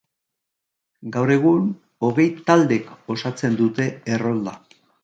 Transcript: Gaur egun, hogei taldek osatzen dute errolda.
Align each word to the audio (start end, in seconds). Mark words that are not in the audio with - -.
Gaur 1.17 1.33
egun, 1.35 1.69
hogei 2.09 2.27
taldek 2.49 2.91
osatzen 3.19 3.61
dute 3.63 3.91
errolda. 4.17 4.61